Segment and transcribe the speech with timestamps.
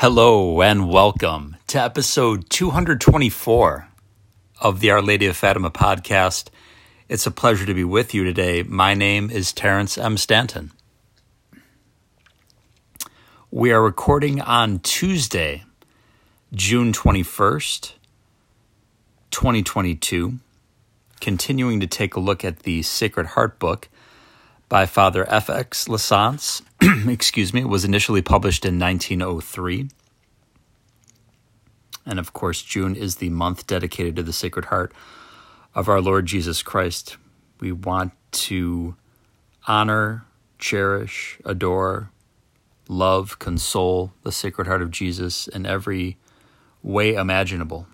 [0.00, 3.88] Hello and welcome to episode 224
[4.60, 6.50] of the Our Lady of Fatima podcast.
[7.08, 8.62] It's a pleasure to be with you today.
[8.62, 10.16] My name is Terrence M.
[10.16, 10.70] Stanton.
[13.50, 15.64] We are recording on Tuesday,
[16.54, 17.94] June 21st,
[19.32, 20.38] 2022,
[21.20, 23.88] continuing to take a look at the Sacred Heart book
[24.68, 25.88] by Father F.X.
[25.88, 26.62] Lasance.
[27.08, 29.88] Excuse me, it was initially published in 1903.
[32.06, 34.92] And of course, June is the month dedicated to the Sacred Heart
[35.74, 37.16] of our Lord Jesus Christ.
[37.60, 38.96] We want to
[39.66, 40.24] honor,
[40.58, 42.10] cherish, adore,
[42.88, 46.16] love, console the Sacred Heart of Jesus in every
[46.82, 47.86] way imaginable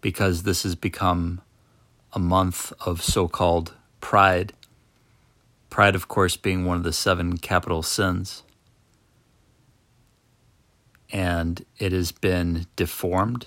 [0.00, 1.40] because this has become
[2.12, 4.52] a month of so called pride
[5.70, 8.42] Pride, of course, being one of the seven capital sins.
[11.12, 13.46] And it has been deformed.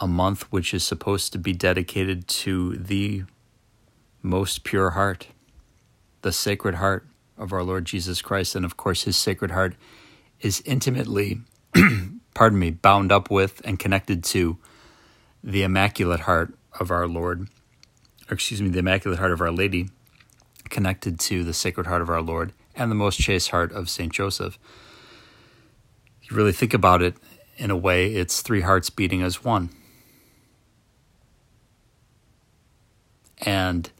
[0.00, 3.24] A month which is supposed to be dedicated to the
[4.22, 5.28] most pure heart,
[6.22, 8.54] the sacred heart of our Lord Jesus Christ.
[8.54, 9.74] And of course, his sacred heart
[10.40, 11.40] is intimately,
[12.34, 14.56] pardon me, bound up with and connected to
[15.42, 17.48] the immaculate heart of our Lord
[18.30, 19.88] or excuse me, the Immaculate Heart of Our Lady,
[20.68, 24.12] connected to the Sacred Heart of our Lord and the Most Chaste Heart of Saint
[24.12, 24.58] Joseph.
[26.22, 27.14] You really think about it
[27.56, 29.70] in a way, it's three hearts beating as one.
[33.40, 33.90] And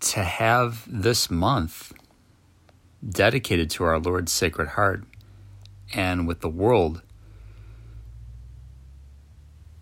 [0.00, 1.92] to have this month
[3.06, 5.04] dedicated to our Lord's Sacred Heart
[5.92, 7.02] and with the world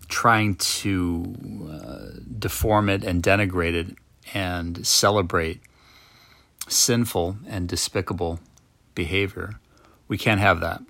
[0.07, 1.35] trying to
[1.69, 3.95] uh, deform it and denigrate it
[4.33, 5.61] and celebrate
[6.67, 8.39] sinful and despicable
[8.95, 9.59] behavior.
[10.07, 10.81] We can't have that.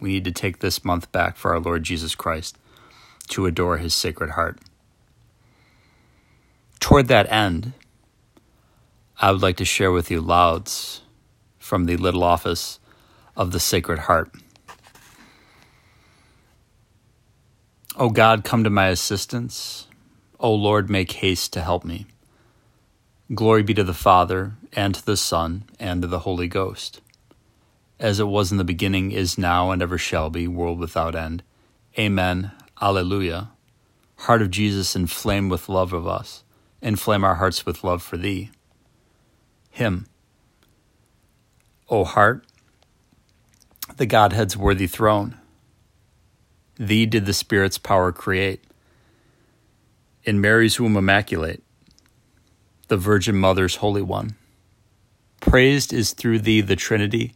[0.00, 2.58] We need to take this month back for our Lord Jesus Christ
[3.28, 4.58] to adore his sacred heart.
[6.80, 7.72] Toward that end,
[9.20, 11.02] I would like to share with you lauds
[11.58, 12.80] from the little office
[13.36, 14.34] of the Sacred Heart.
[17.94, 19.86] O God, come to my assistance.
[20.40, 22.06] O Lord, make haste to help me.
[23.34, 27.02] Glory be to the Father, and to the Son, and to the Holy Ghost,
[28.00, 31.42] as it was in the beginning, is now, and ever shall be, world without end.
[31.98, 32.52] Amen.
[32.80, 33.50] Alleluia.
[34.20, 36.44] Heart of Jesus, inflame with love of us,
[36.80, 38.50] inflame our hearts with love for Thee.
[39.70, 40.06] Hymn.
[41.90, 42.46] O heart,
[43.98, 45.36] the Godhead's worthy throne
[46.82, 48.64] Thee did the Spirit's power create.
[50.24, 51.62] In Mary's womb immaculate,
[52.88, 54.34] the Virgin Mother's Holy One.
[55.40, 57.34] Praised is through thee the Trinity,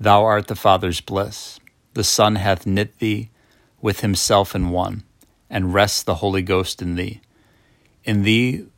[0.00, 1.60] thou art the Father's bliss.
[1.92, 3.28] The Son hath knit thee
[3.82, 5.02] with himself in one,
[5.50, 7.20] and rests the Holy Ghost in thee.
[8.04, 8.68] In thee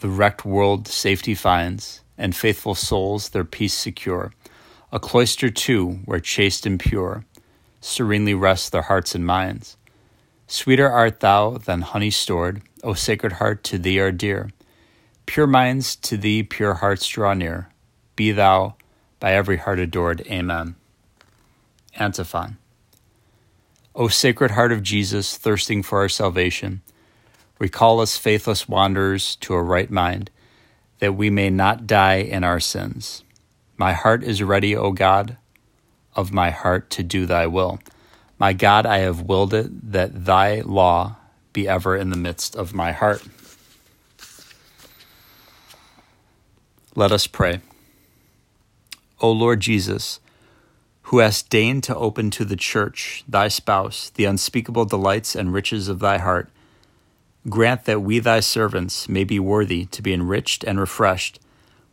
[0.00, 4.32] the wrecked world safety finds, and faithful souls their peace secure.
[4.90, 7.24] A cloister too, where chaste and pure
[7.84, 9.76] serenely rest their hearts and minds.
[10.46, 14.50] Sweeter art thou than honey stored, O sacred heart, to thee are dear.
[15.26, 17.68] Pure minds to thee, pure hearts draw near.
[18.16, 18.76] Be thou
[19.20, 20.22] by every heart adored.
[20.26, 20.76] Amen.
[21.96, 22.56] Antiphon.
[23.94, 26.80] O sacred heart of Jesus, thirsting for our salvation,
[27.58, 30.30] recall us faithless wanderers to a right mind,
[31.00, 33.24] that we may not die in our sins.
[33.76, 35.36] My heart is ready, O God
[36.16, 37.78] of my heart to do thy will.
[38.38, 41.16] My God, I have willed it that thy law
[41.52, 43.22] be ever in the midst of my heart.
[46.96, 47.60] Let us pray.
[49.20, 50.20] O Lord Jesus,
[51.04, 55.88] who hast deigned to open to the church, thy spouse, the unspeakable delights and riches
[55.88, 56.50] of thy heart,
[57.48, 61.38] grant that we, thy servants, may be worthy to be enriched and refreshed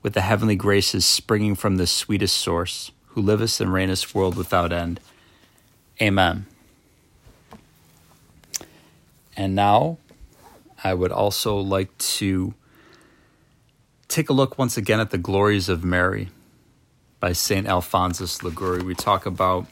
[0.02, 4.72] with the heavenly graces springing from this sweetest source who livest and reignest world without
[4.72, 5.00] end.
[6.02, 6.46] Amen.
[9.36, 9.98] And now,
[10.84, 12.54] I would also like to
[14.08, 16.30] take a look once again at the glories of Mary
[17.20, 17.68] by St.
[17.68, 18.82] Alphonsus Liguori.
[18.82, 19.68] We talk about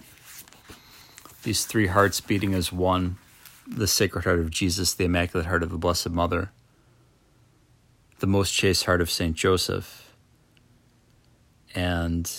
[1.44, 3.18] these three hearts beating as one
[3.65, 6.51] the Sacred Heart of Jesus, the Immaculate Heart of the Blessed Mother,
[8.19, 9.36] the Most Chaste Heart of St.
[9.36, 10.13] Joseph,
[11.75, 12.31] and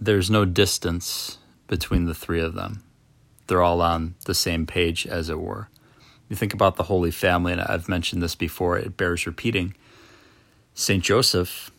[0.00, 2.82] there's no distance between the three of them.
[3.46, 5.68] They're all on the same page, as it were.
[6.28, 9.74] You think about the Holy Family, and I've mentioned this before, it bears repeating.
[10.74, 11.02] St.
[11.02, 11.70] Joseph,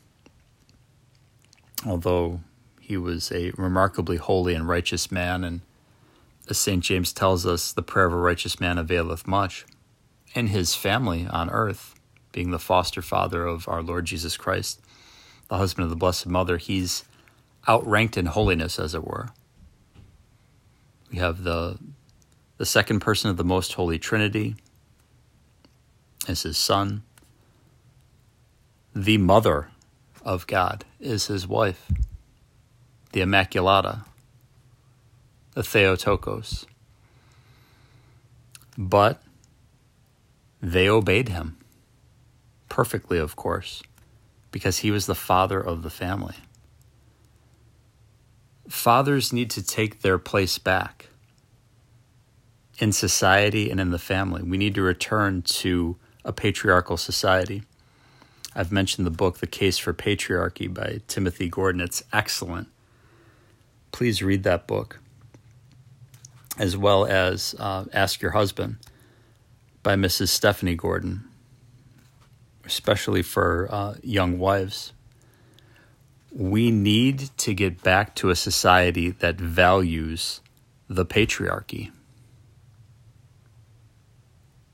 [1.86, 2.42] although
[2.81, 5.62] He was a remarkably holy and righteous man, and
[6.50, 6.83] as St.
[6.83, 9.66] James tells us, the prayer of a righteous man availeth much.
[10.33, 11.95] And his family on earth,
[12.31, 14.81] being the foster father of our Lord Jesus Christ,
[15.48, 17.06] the husband of the Blessed Mother, he's
[17.68, 19.30] outranked in holiness, as it were.
[21.12, 21.78] We have the
[22.58, 24.56] the second person of the most holy Trinity
[26.28, 27.04] is his son.
[28.94, 29.70] The mother
[30.24, 31.90] of God is his wife,
[33.14, 34.04] the Immaculata,
[35.54, 36.66] the Theotokos.
[38.78, 39.24] But
[40.62, 41.58] they obeyed him
[42.68, 43.82] perfectly, of course,
[44.52, 46.36] because he was the father of the family.
[48.69, 51.07] Fathers need to take their place back
[52.77, 54.44] in society and in the family.
[54.44, 57.63] We need to return to a patriarchal society.
[58.56, 61.81] I've mentioned the book, The Case for Patriarchy by Timothy Gordon.
[61.81, 62.68] It's excellent.
[63.92, 65.00] Please read that book,
[66.57, 68.77] as well as uh, Ask Your Husband
[69.81, 70.27] by Mrs.
[70.30, 71.24] Stephanie Gordon,
[72.66, 74.94] especially for uh, young wives.
[76.31, 80.42] We need to get back to a society that values
[80.88, 81.92] the patriarchy.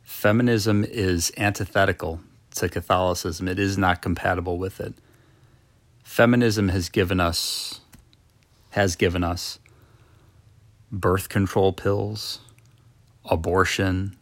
[0.03, 2.19] Feminism is antithetical
[2.55, 4.95] to Catholicism, it is not compatible with it.
[6.03, 7.81] Feminism has given us
[8.71, 9.59] has given us
[10.91, 12.39] birth control pills,
[13.25, 14.15] abortion,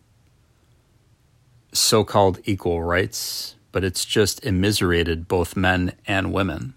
[1.71, 6.73] so called equal rights, but it's just immiserated both men and women.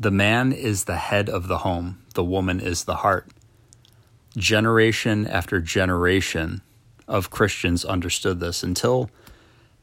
[0.00, 3.28] The man is the head of the home, the woman is the heart
[4.36, 6.62] generation after generation
[7.08, 9.10] of Christians understood this until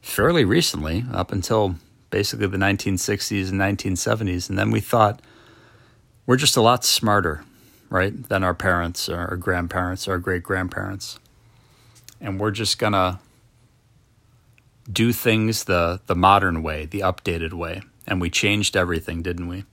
[0.02, 1.75] fairly recently, up until
[2.10, 4.50] basically the 1960s and 1970s.
[4.50, 5.22] And then we thought
[6.25, 7.44] we're just a lot smarter,
[7.90, 11.19] right, than our parents, or our grandparents, our great grandparents.
[12.22, 13.19] And we're just going to
[14.90, 17.81] do things the, the modern way, the updated way.
[18.08, 19.66] And we changed everything, didn't we?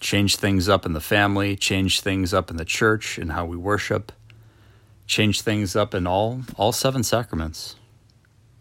[0.00, 3.56] Change things up in the family, change things up in the church and how we
[3.56, 4.12] worship,
[5.06, 7.76] change things up in all all seven sacraments,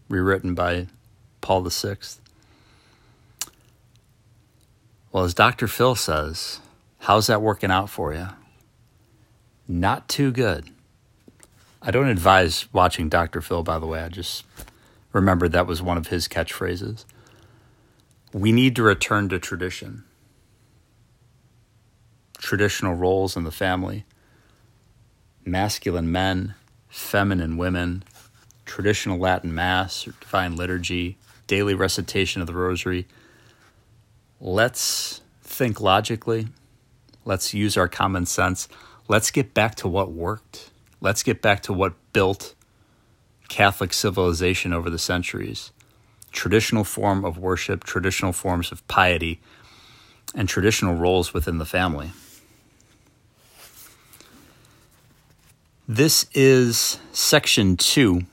[0.09, 0.87] rewritten by
[1.41, 2.21] Paul the Sixth.
[5.11, 5.67] Well, as Dr.
[5.67, 6.59] Phil says,
[6.99, 8.27] how's that working out for you?
[9.67, 10.69] Not too good.
[11.81, 13.41] I don't advise watching Dr.
[13.41, 14.01] Phil, by the way.
[14.01, 14.43] I just
[15.13, 17.05] remembered that was one of his catchphrases.
[18.33, 20.03] We need to return to tradition
[22.39, 24.05] traditional roles in the family
[25.45, 26.53] masculine men,
[26.89, 28.03] feminine women,
[28.65, 33.07] traditional Latin Mass, or Divine Liturgy, daily recitation of the Rosary.
[34.39, 36.47] Let's think logically.
[37.25, 38.67] Let's use our common sense.
[39.07, 40.69] Let's get back to what worked.
[41.01, 42.53] Let's get back to what built
[43.47, 45.71] Catholic civilization over the centuries.
[46.31, 49.41] Traditional form of worship, traditional forms of piety,
[50.35, 52.11] and traditional roles within the family.
[55.91, 58.27] This is section two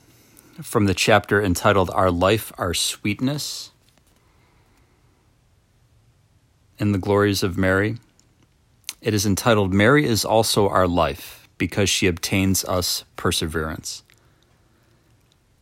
[0.60, 3.70] from the chapter entitled Our Life, Our Sweetness
[6.78, 7.96] in the Glories of Mary.
[9.00, 14.02] It is entitled Mary is also our life because she obtains us perseverance.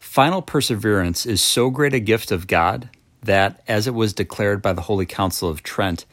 [0.00, 2.90] Final perseverance is so great a gift of God
[3.22, 6.06] that, as it was declared by the Holy Council of Trent,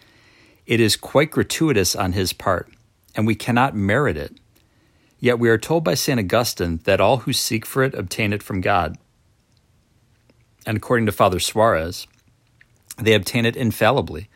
[0.67, 2.71] it is quite gratuitous on his part,
[3.15, 4.37] and we cannot merit it
[5.21, 6.19] Yet we are told by St.
[6.19, 8.97] Augustine that all who seek for it obtain it from God.
[10.65, 12.07] And according to Father Suarez,
[12.97, 14.29] they obtain it infallibly,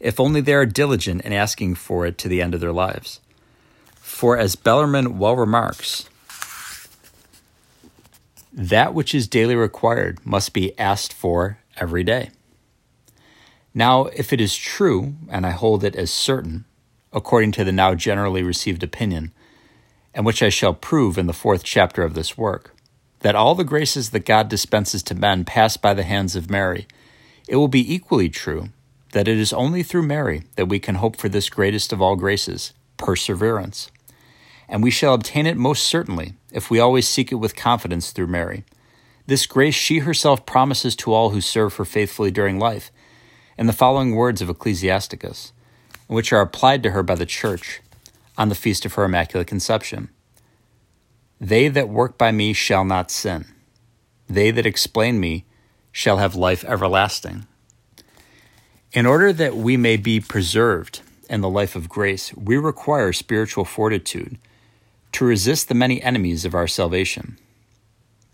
[0.00, 3.20] if only they are diligent in asking for it to the end of their lives.
[3.94, 6.08] For as Bellarmine well remarks,
[8.52, 12.30] that which is daily required must be asked for every day.
[13.74, 16.64] Now, if it is true, and I hold it as certain,
[17.12, 19.32] according to the now generally received opinion,
[20.16, 22.74] and which I shall prove in the fourth chapter of this work,
[23.20, 26.86] that all the graces that God dispenses to men pass by the hands of Mary,
[27.46, 28.70] it will be equally true
[29.12, 32.16] that it is only through Mary that we can hope for this greatest of all
[32.16, 33.90] graces, perseverance.
[34.68, 38.26] And we shall obtain it most certainly if we always seek it with confidence through
[38.28, 38.64] Mary.
[39.26, 42.90] This grace she herself promises to all who serve her faithfully during life,
[43.58, 45.52] in the following words of Ecclesiasticus,
[46.06, 47.80] which are applied to her by the Church
[48.36, 50.10] on the feast of her Immaculate Conception.
[51.40, 53.46] They that work by me shall not sin.
[54.28, 55.44] They that explain me
[55.92, 57.46] shall have life everlasting.
[58.92, 63.64] In order that we may be preserved in the life of grace, we require spiritual
[63.64, 64.38] fortitude
[65.12, 67.38] to resist the many enemies of our salvation.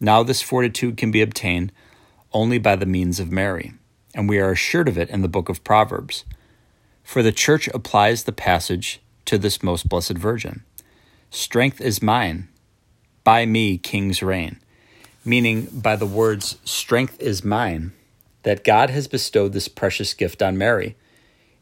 [0.00, 1.73] Now, this fortitude can be obtained
[2.32, 3.75] only by the means of Mary,
[4.14, 6.25] and we are assured of it in the book of Proverbs.
[7.02, 10.62] For the church applies the passage to this most blessed Virgin
[11.31, 12.49] Strength is mine,
[13.25, 14.61] by me kings reign,
[15.25, 17.93] meaning by the words, Strength is mine,
[18.43, 20.97] that God has bestowed this precious gift on Mary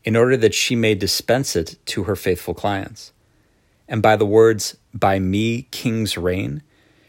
[0.05, 3.13] in order that she may dispense it to her faithful clients.
[3.89, 6.63] And by the words, By me kings reign,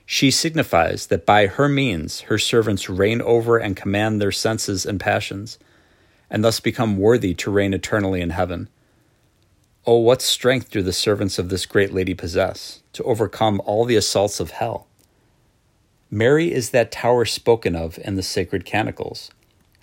[0.06, 5.00] she signifies that by her means her servants reign over and command their senses and
[5.00, 5.58] passions,
[6.30, 8.68] and thus become worthy to reign eternally in heaven.
[9.88, 13.96] Oh, what strength do the servants of this great lady possess to overcome all the
[13.96, 14.86] assaults of hell?
[16.12, 19.32] Mary is that tower spoken of in the sacred canticles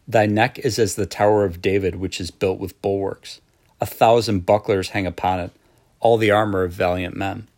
[0.07, 3.41] Thy neck is as the tower of David, which is built with bulwarks.
[3.81, 5.51] A thousand bucklers hang upon it,
[6.01, 7.49] all the armor of valiant men.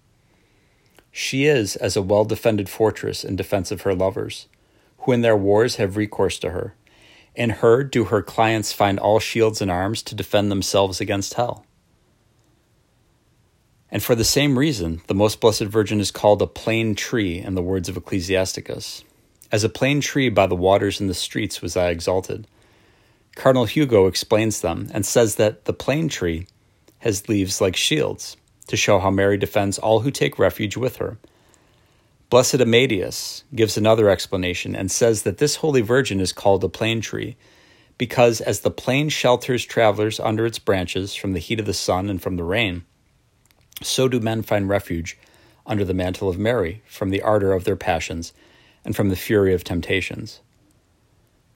[1.13, 4.47] She is as a well defended fortress in defense of her lovers,
[5.01, 6.75] who in their wars have recourse to her.
[7.37, 11.67] In her do her clients find all shields and arms to defend themselves against hell.
[13.93, 17.55] And for the same reason, the Most Blessed Virgin is called a plane tree in
[17.55, 19.05] the words of Ecclesiasticus.
[19.51, 22.47] As a plane tree by the waters in the streets was I exalted.
[23.35, 26.47] Cardinal Hugo explains them and says that the plane tree
[26.99, 28.37] has leaves like shields
[28.69, 31.19] to show how Mary defends all who take refuge with her.
[32.29, 37.01] Blessed Amadeus gives another explanation and says that this Holy Virgin is called a plane
[37.01, 37.37] tree
[37.99, 42.09] because as the plane shelters travelers under its branches from the heat of the sun
[42.09, 42.85] and from the rain,
[43.83, 45.19] so do men find refuge
[45.67, 48.33] under the mantle of Mary from the ardor of their passions
[48.85, 50.41] and from the fury of temptations.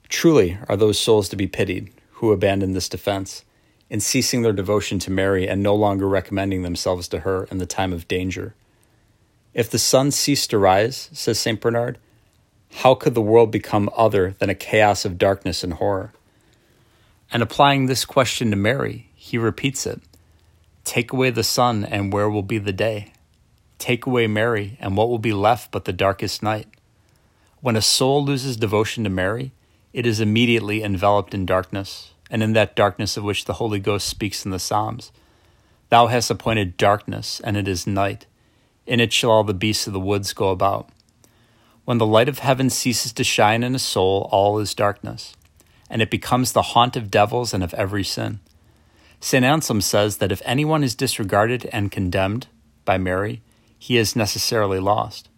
[0.09, 3.43] Truly are those souls to be pitied who abandon this defense,
[3.89, 7.65] in ceasing their devotion to Mary and no longer recommending themselves to her in the
[7.65, 8.55] time of danger.
[9.53, 11.59] If the sun ceased to rise, says St.
[11.59, 11.97] Bernard,
[12.75, 16.13] how could the world become other than a chaos of darkness and horror?
[17.31, 20.01] And applying this question to Mary, he repeats it
[20.85, 23.11] Take away the sun, and where will be the day?
[23.79, 26.67] Take away Mary, and what will be left but the darkest night?
[27.59, 29.51] When a soul loses devotion to Mary,
[29.93, 34.07] it is immediately enveloped in darkness, and in that darkness of which the Holy Ghost
[34.07, 35.11] speaks in the Psalms.
[35.89, 38.27] Thou hast appointed darkness, and it is night.
[38.85, 40.89] In it shall all the beasts of the woods go about.
[41.85, 45.35] When the light of heaven ceases to shine in a soul, all is darkness,
[45.89, 48.39] and it becomes the haunt of devils and of every sin.
[49.19, 49.43] St.
[49.43, 52.47] Anselm says that if anyone is disregarded and condemned
[52.83, 53.41] by Mary,
[53.77, 55.29] he is necessarily lost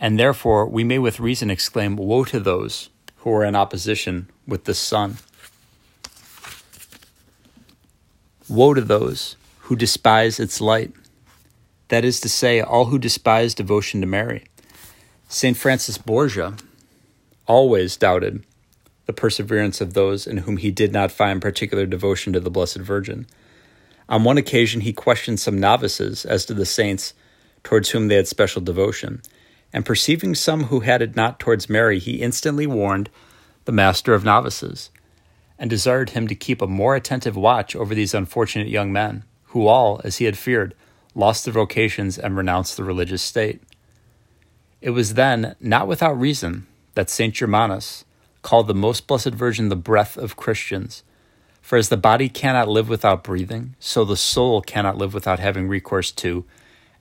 [0.00, 4.64] and therefore we may with reason exclaim, Woe to those who are in opposition with
[4.64, 5.16] the Sun!
[8.48, 10.92] Woe to those who despise its light.
[11.88, 14.44] That is to say, all who despise devotion to Mary.
[15.28, 15.56] St.
[15.56, 16.54] Francis Borgia
[17.46, 18.44] always doubted
[19.06, 22.78] the perseverance of those in whom he did not find particular devotion to the Blessed
[22.78, 23.26] Virgin.
[24.08, 27.14] On one occasion, he questioned some novices as to the saints
[27.62, 29.22] towards whom they had special devotion
[29.74, 33.10] and perceiving some who had it not towards Mary, he instantly warned
[33.64, 34.88] the master of novices,
[35.58, 39.66] and desired him to keep a more attentive watch over these unfortunate young men, who
[39.66, 40.76] all, as he had feared,
[41.16, 43.62] lost their vocations and renounced the religious state.
[44.80, 47.34] It was then, not without reason, that St.
[47.34, 48.04] Germanus
[48.44, 51.02] called the Most Blessed Virgin the breath of Christians.
[51.62, 55.66] For as the body cannot live without breathing, so the soul cannot live without having
[55.66, 56.44] recourse to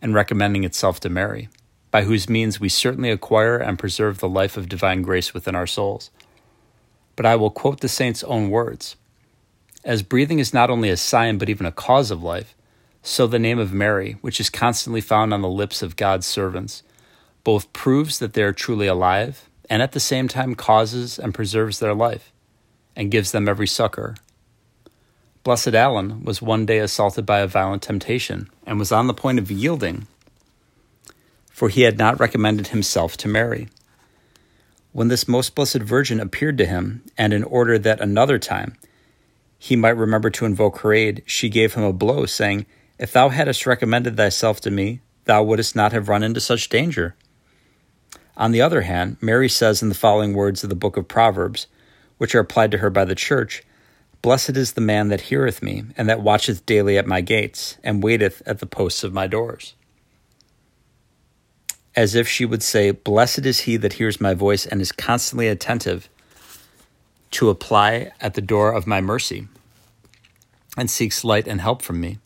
[0.01, 1.50] and recommending itself to Mary
[1.91, 5.67] by whose means we certainly acquire and preserve the life of divine grace within our
[5.67, 6.09] souls.
[7.15, 8.95] But I will quote the saint's own words
[9.83, 12.55] As breathing is not only a sign but even a cause of life,
[13.03, 16.83] so the name of Mary, which is constantly found on the lips of God's servants,
[17.43, 21.79] both proves that they are truly alive and at the same time causes and preserves
[21.79, 22.32] their life
[22.96, 24.15] and gives them every succor.
[25.43, 29.39] Blessed Alan was one day assaulted by a violent temptation and was on the point
[29.39, 30.08] of yielding
[31.53, 33.70] for he had not recommended himself to Mary.
[34.91, 38.75] When this most blessed Virgin appeared to him, and in order that another time
[39.60, 42.65] he might remember to invoke her aid, she gave him a blow, saying,
[43.00, 47.15] If thou hadst recommended thyself to me, thou wouldst not have run into such danger.
[48.35, 51.67] On the other hand, Mary says in the following words of the book of Proverbs,
[52.17, 53.63] which are applied to her by the Church,
[54.21, 58.01] Blessed is the man that heareth me, and that watcheth daily at my gates, and
[58.01, 59.75] waiteth at the posts of my doors
[61.95, 65.47] as if she would say, Blessed is he that hears my voice and is constantly
[65.47, 66.09] attentive
[67.31, 69.47] to apply at the door of my mercy
[70.77, 72.17] and seeks light and help from me.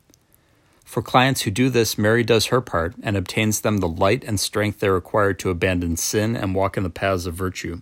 [0.97, 4.39] For clients who do this, Mary does her part and obtains them the light and
[4.39, 7.81] strength they require to abandon sin and walk in the paths of virtue.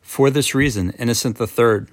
[0.00, 1.86] For this reason, Innocent III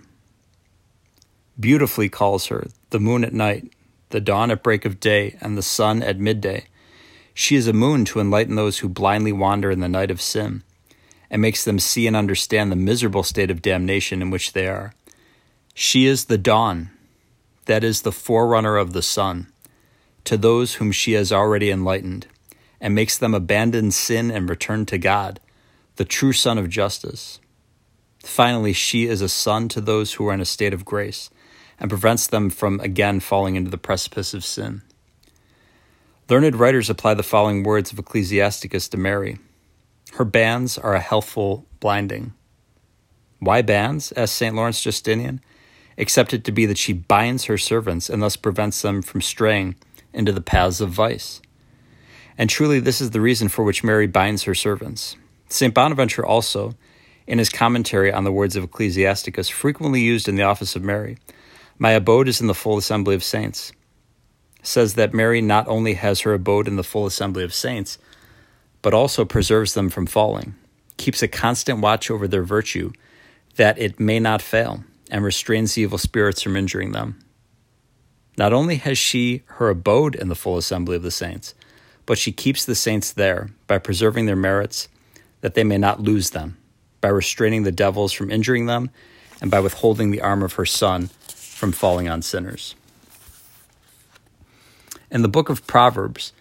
[1.60, 3.72] beautifully calls her the moon at night,
[4.10, 6.66] the dawn at break of day, and the sun at midday.
[7.36, 10.64] She is a moon to enlighten those who blindly wander in the night of sin
[11.30, 14.96] and makes them see and understand the miserable state of damnation in which they are.
[15.75, 16.90] She is the dawn,
[17.65, 19.48] that is, the forerunner of the sun,
[20.24, 22.27] to those whom she has already enlightened,
[22.79, 25.39] and makes them abandon sin and return to God,
[25.95, 27.39] the true Sun of justice.
[28.19, 31.29] Finally, she is a sun to those who are in a state of grace,
[31.79, 34.81] and prevents them from again falling into the precipice of sin.
[36.29, 39.38] Learned writers apply the following words of Ecclesiasticus to Mary
[40.15, 42.34] her bands are a healthful blinding.
[43.39, 44.13] Why bands?
[44.15, 44.55] asked St.
[44.55, 45.41] Lawrence Justinian.
[45.98, 49.75] Except it to be that she binds her servants and thus prevents them from straying
[50.14, 51.42] into the paths of vice.
[52.38, 55.16] And truly, this is the reason for which Mary binds her servants.
[55.48, 55.74] St.
[55.74, 56.75] Bonaventure also,
[57.28, 61.18] in his commentary on the words of Ecclesiasticus, frequently used in the office of Mary,
[61.78, 63.72] My abode is in the full assembly of saints,
[64.64, 67.98] says that Mary not only has her abode in the full assembly of saints,
[68.82, 70.56] but also preserves them from falling,
[70.98, 72.92] keeps a constant watch over their virtue,
[73.56, 77.19] that it may not fail, and restrains the evil spirits from injuring them.
[78.38, 81.53] Not only has she her abode in the full assembly of the saints,
[82.05, 84.89] but she keeps the saints there by preserving their merits,
[85.41, 86.57] that they may not lose them,
[87.01, 88.89] by restraining the devils from injuring them,
[89.41, 92.75] and by withholding the arm of her Son from falling on sinners.
[95.12, 96.33] In the book of Proverbs,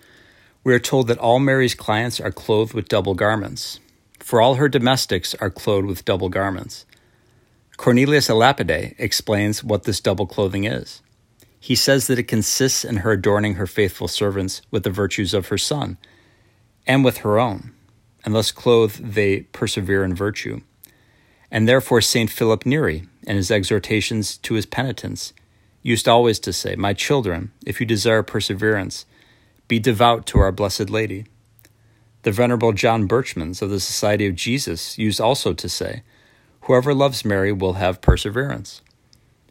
[0.64, 3.78] we are told that all Mary's clients are clothed with double garments,
[4.18, 6.86] for all her domestics are clothed with double garments.
[7.76, 11.02] Cornelius a Lapide explains what this double clothing is.
[11.58, 15.48] He says that it consists in her adorning her faithful servants with the virtues of
[15.48, 15.98] her Son
[16.86, 17.72] and with her own,
[18.24, 20.60] and thus clothed they persevere in virtue.
[21.50, 22.30] And therefore, St.
[22.30, 25.32] Philip Neri, in his exhortations to his penitents,
[25.82, 29.06] used always to say, My children, if you desire perseverance,
[29.68, 31.26] be devout to our Blessed Lady.
[32.22, 36.02] The Venerable John Berchmans of the Society of Jesus used also to say,
[36.64, 38.82] Whoever loves Mary will have perseverance.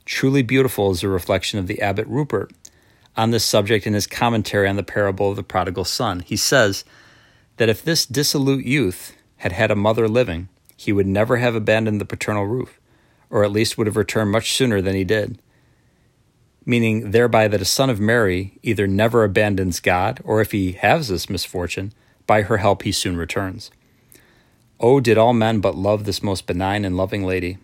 [0.06, 2.52] Truly beautiful is the reflection of the Abbot Rupert
[3.16, 6.22] on this subject in his commentary on the parable of the prodigal son.
[6.22, 6.84] He says
[7.58, 12.02] that if this dissolute youth had had a mother living, he would never have abandoned
[12.02, 12.80] the paternal roof,
[13.30, 15.40] or at least would have returned much sooner than he did
[16.66, 21.08] meaning thereby that a son of Mary either never abandons God, or if he has
[21.08, 21.94] this misfortune,
[22.26, 23.72] by her help he soon returns.
[24.86, 27.58] Oh, did all men but love this most benign and loving lady!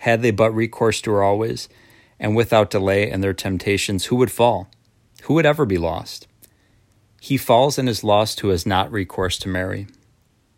[0.00, 1.70] Had they but recourse to her always,
[2.18, 4.68] and without delay in their temptations, who would fall?
[5.22, 6.26] Who would ever be lost?
[7.18, 9.86] He falls and is lost who has not recourse to Mary.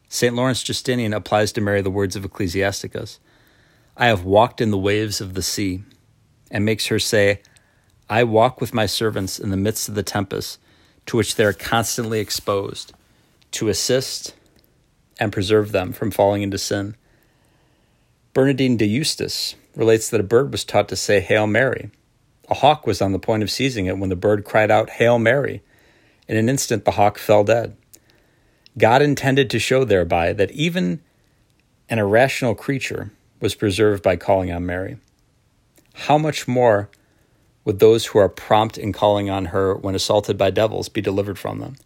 [0.08, 0.34] St.
[0.34, 3.20] Lawrence Justinian applies to Mary the words of Ecclesiasticus
[3.96, 5.84] I have walked in the waves of the sea,
[6.50, 7.42] and makes her say,
[8.10, 10.58] I walk with my servants in the midst of the tempest
[11.06, 12.92] to which they are constantly exposed,
[13.52, 14.34] to assist
[15.22, 16.96] and preserve them from falling into sin.
[18.34, 21.90] Bernardine de Bustis relates that a bird was taught to say Hail Mary.
[22.48, 25.20] A hawk was on the point of seizing it when the bird cried out, Hail
[25.20, 25.62] Mary.
[26.26, 27.76] In an instant, the hawk fell dead.
[28.76, 31.00] God intended to show thereby that even
[31.88, 34.96] an irrational creature was preserved by calling on Mary.
[35.94, 36.90] How much more
[37.64, 41.38] would those who are prompt in calling on her when assaulted by devils be delivered
[41.38, 41.76] from them?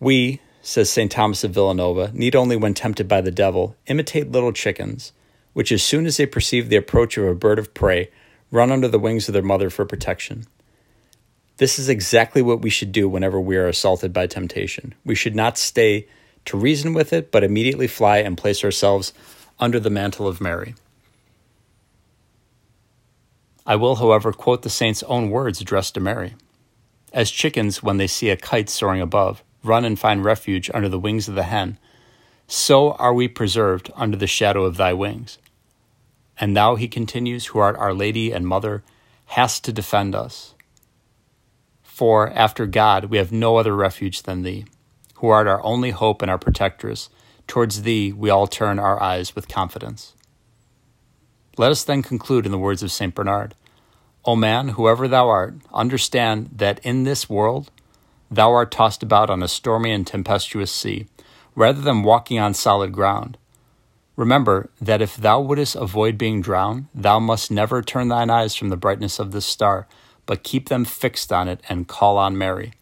[0.00, 1.10] We, says St.
[1.10, 5.12] Thomas of Villanova, need only, when tempted by the devil, imitate little chickens,
[5.52, 8.10] which as soon as they perceive the approach of a bird of prey,
[8.50, 10.46] run under the wings of their mother for protection.
[11.58, 14.94] This is exactly what we should do whenever we are assaulted by temptation.
[15.04, 16.06] We should not stay
[16.44, 19.12] to reason with it, but immediately fly and place ourselves
[19.58, 20.74] under the mantle of Mary.
[23.66, 26.34] I will, however, quote the saint's own words addressed to Mary.
[27.12, 30.98] As chickens, when they see a kite soaring above, run and find refuge under the
[30.98, 31.78] wings of the hen,
[32.46, 35.38] so are we preserved under the shadow of thy wings.
[36.38, 38.82] And thou, he continues, who art our Lady and Mother,
[39.26, 40.54] hast to defend us.
[41.82, 44.64] For after God, we have no other refuge than thee,
[45.14, 47.10] who art our only hope and our protectress.
[47.46, 50.14] Towards thee we all turn our eyes with confidence.
[51.56, 53.14] Let us then conclude in the words of St.
[53.14, 53.54] Bernard
[54.24, 57.70] O man, whoever thou art, understand that in this world
[58.30, 61.06] thou art tossed about on a stormy and tempestuous sea,
[61.54, 63.36] rather than walking on solid ground.
[64.16, 68.68] Remember that if thou wouldest avoid being drowned, thou must never turn thine eyes from
[68.68, 69.86] the brightness of this star,
[70.26, 72.72] but keep them fixed on it and call on Mary.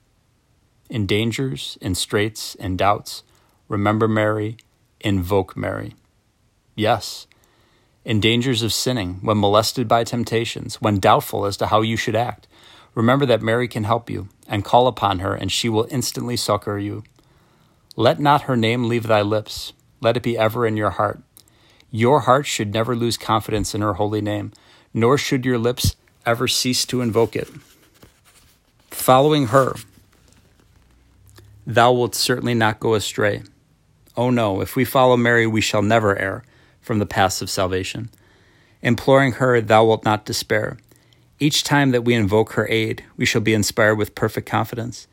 [0.89, 3.23] In dangers, in straits, in doubts,
[3.69, 4.57] remember Mary,
[5.01, 5.95] invoke Mary.
[6.75, 7.27] Yes,
[8.07, 12.15] in dangers of sinning, when molested by temptations, when doubtful as to how you should
[12.15, 12.46] act,
[12.97, 16.79] remember that Mary can help you, and call upon her, and she will instantly succor
[16.79, 17.05] you.
[17.95, 21.21] Let not her name leave thy lips, let it be ever in your heart.
[21.93, 24.53] Your heart should never lose confidence in her holy name,
[24.93, 27.49] nor should your lips ever cease to invoke it.
[28.91, 29.77] Following her,
[31.67, 33.43] thou wilt certainly not go astray.
[34.17, 36.45] Oh no, if we follow Mary, we shall never err
[36.81, 38.09] from the paths of salvation.
[38.81, 40.79] Imploring her, thou wilt not despair.
[41.39, 45.07] Each time that we invoke her aid, we shall be inspired with perfect confidence.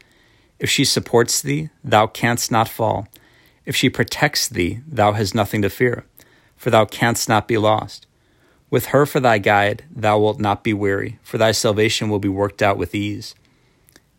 [0.57, 3.07] If she supports thee, thou canst not fall.
[3.65, 6.05] If she protects thee, thou hast nothing to fear,
[6.55, 8.07] for thou canst not be lost.
[8.69, 12.29] With her for thy guide, thou wilt not be weary, for thy salvation will be
[12.29, 13.35] worked out with ease.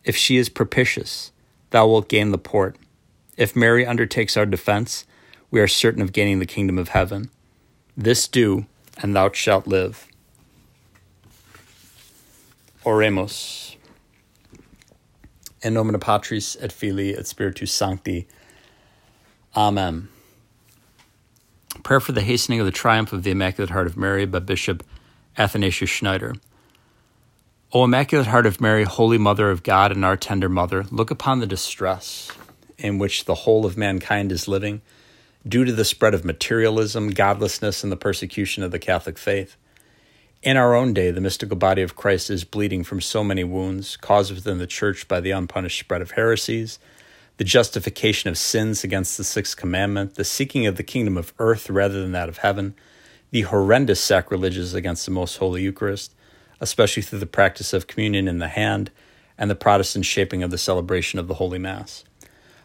[0.03, 1.31] If she is propitious,
[1.71, 2.77] thou wilt gain the port.
[3.35, 5.05] If Mary undertakes our defense,
[5.49, 7.31] we are certain of gaining the kingdom of heaven.
[7.97, 8.65] This do,
[9.01, 10.07] and thou shalt live.
[12.85, 13.75] Oremus.
[15.63, 18.27] In nomine Patris et Filii et Spiritus Sancti.
[19.55, 20.07] Amen.
[21.81, 24.83] Prayer for the hastening of the triumph of the Immaculate Heart of Mary by Bishop
[25.37, 26.35] Athanasius Schneider.
[27.73, 31.39] O Immaculate Heart of Mary, Holy Mother of God and our tender Mother, look upon
[31.39, 32.31] the distress
[32.77, 34.81] in which the whole of mankind is living
[35.47, 39.57] due to the spread of materialism, godlessness, and the persecution of the Catholic faith.
[40.41, 43.97] In our own day, the mystical body of Christ is bleeding from so many wounds
[43.97, 46.77] caused within the Church by the unpunished spread of heresies,
[47.37, 51.69] the justification of sins against the Sixth Commandment, the seeking of the kingdom of earth
[51.69, 52.75] rather than that of heaven,
[53.31, 56.13] the horrendous sacrileges against the Most Holy Eucharist,
[56.61, 58.91] especially through the practice of communion in the hand,
[59.37, 62.05] and the Protestant shaping of the celebration of the Holy Mass.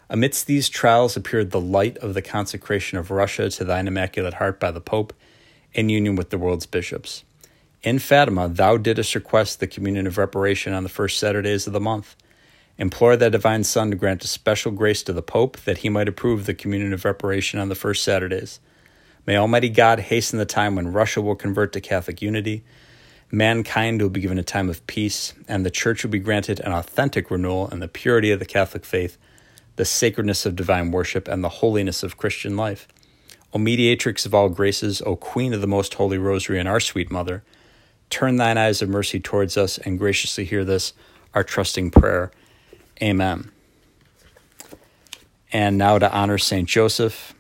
[0.08, 4.60] Amidst these trials appeared the light of the consecration of Russia to thine Immaculate Heart
[4.60, 5.12] by the Pope,
[5.72, 7.24] in union with the world's bishops.
[7.82, 11.80] In Fatima, thou didst request the communion of reparation on the first Saturdays of the
[11.80, 12.14] month.
[12.76, 16.08] Implore thy divine Son to grant a special grace to the Pope that he might
[16.08, 18.60] approve the communion of reparation on the first Saturdays.
[19.26, 22.64] May Almighty God hasten the time when Russia will convert to Catholic unity,
[23.30, 26.72] mankind will be given a time of peace, and the Church will be granted an
[26.72, 29.16] authentic renewal in the purity of the Catholic faith
[29.76, 32.86] the sacredness of divine worship, and the holiness of Christian life.
[33.54, 37.10] O mediatrix of all graces, O Queen of the most holy rosary, and our sweet
[37.10, 37.42] Mother,
[38.10, 40.92] turn thine eyes of mercy towards us and graciously hear this,
[41.34, 42.30] our trusting prayer.
[43.02, 43.50] Amen.
[45.52, 46.68] And now to honor St.
[46.68, 47.34] Joseph,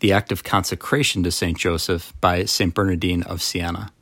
[0.00, 1.58] the act of consecration to St.
[1.58, 2.74] Joseph by St.
[2.74, 3.92] Bernardine of Siena.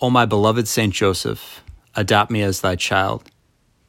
[0.00, 0.92] O my beloved St.
[0.92, 1.62] Joseph,
[1.94, 3.30] adopt me as thy child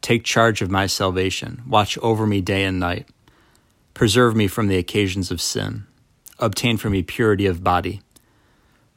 [0.03, 1.63] Take charge of my salvation.
[1.65, 3.07] Watch over me day and night.
[3.93, 5.85] Preserve me from the occasions of sin.
[6.39, 8.01] Obtain for me purity of body.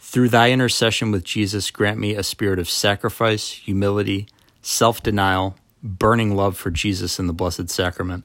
[0.08, 4.28] Through thy intercession with Jesus, grant me a spirit of sacrifice, humility,
[4.62, 8.24] self denial, burning love for Jesus in the Blessed Sacrament,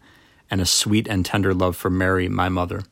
[0.49, 2.83] and a sweet and tender love for Mary, my mother.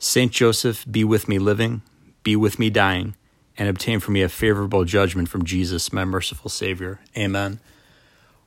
[0.00, 1.82] Saint Joseph, be with me living,
[2.24, 3.14] be with me dying,
[3.56, 6.98] and obtain for me a favorable judgment from Jesus, my merciful Savior.
[7.16, 7.60] Amen.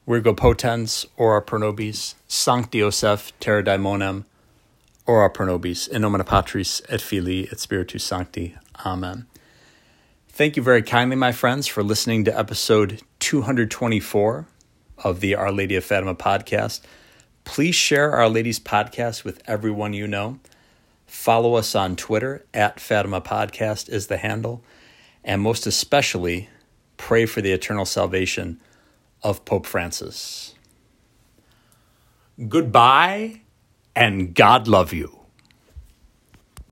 [0.05, 4.25] Virgo potens, ora pro nobis, Sancti Joseph, terror daemonum,
[5.07, 8.57] ora pro nobis, in nomine Patris et Filii et Spiritus Sancti.
[8.85, 9.27] Amen.
[10.29, 14.47] Thank you very kindly, my friends, for listening to episode 224
[15.03, 16.81] of the Our Lady of Fatima podcast.
[17.43, 20.39] Please share Our Lady's podcast with everyone you know.
[21.05, 24.63] Follow us on Twitter, at Fatima Podcast is the handle.
[25.23, 26.49] And most especially,
[26.97, 28.61] pray for the eternal salvation
[29.21, 30.55] of Pope Francis.
[32.47, 33.41] Goodbye
[33.95, 35.20] and God love you.